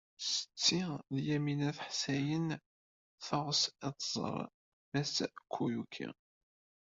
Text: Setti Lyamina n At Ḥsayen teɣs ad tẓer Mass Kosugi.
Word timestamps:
Setti 0.27 0.79
Lyamina 1.15 1.67
n 1.69 1.69
At 1.71 1.79
Ḥsayen 1.87 2.47
teɣs 3.27 3.61
ad 3.87 3.95
tẓer 3.99 4.39
Mass 4.91 5.15
Kosugi. 5.53 6.09